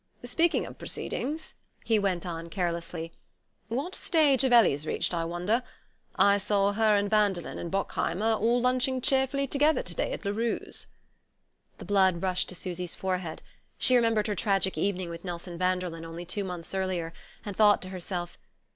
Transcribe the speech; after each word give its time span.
"Speaking 0.23 0.65
of 0.65 0.79
proceedings," 0.79 1.53
he 1.85 1.99
went 1.99 2.25
on 2.25 2.49
carelessly, 2.49 3.11
"what 3.67 3.93
stage 3.93 4.41
have 4.41 4.51
Ellie's 4.51 4.87
reached, 4.87 5.13
I 5.13 5.23
wonder? 5.25 5.61
I 6.15 6.39
saw 6.39 6.73
her 6.73 6.95
and 6.95 7.07
Vanderlyn 7.07 7.59
and 7.59 7.71
Bockheimer 7.71 8.33
all 8.39 8.59
lunching 8.59 8.99
cheerfully 9.01 9.45
together 9.45 9.83
to 9.83 9.93
day 9.93 10.11
at 10.11 10.25
Larue's." 10.25 10.87
The 11.77 11.85
blood 11.85 12.23
rushed 12.23 12.49
to 12.49 12.55
Susy's 12.55 12.95
forehead. 12.95 13.43
She 13.77 13.95
remembered 13.95 14.25
her 14.25 14.33
tragic 14.33 14.75
evening 14.75 15.11
with 15.11 15.23
Nelson 15.23 15.59
Vanderlyn, 15.59 16.03
only 16.03 16.25
two 16.25 16.43
months 16.43 16.73
earlier, 16.73 17.13
and 17.45 17.55
thought 17.55 17.79
to 17.83 17.89
herself. 17.89 18.39